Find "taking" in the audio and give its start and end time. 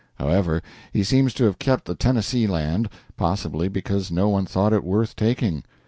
5.15-5.63